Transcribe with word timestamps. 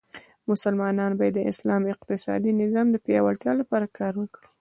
مسلمانان 0.49 1.11
باید 1.19 1.33
د 1.37 1.39
اسلام 1.51 1.83
اقتصادې 1.93 2.51
نظام 2.61 2.87
د 2.91 2.95
پیاوړتیا 3.05 3.53
لپاره 3.61 3.93
کار 3.97 4.13
وکړي. 4.17 4.47